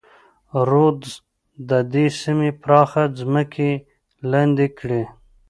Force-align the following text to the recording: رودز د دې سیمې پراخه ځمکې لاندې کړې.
رودز 0.69 1.09
د 1.69 1.71
دې 1.93 2.05
سیمې 2.21 2.49
پراخه 2.61 3.03
ځمکې 3.19 3.71
لاندې 4.31 4.67
کړې. 4.79 5.03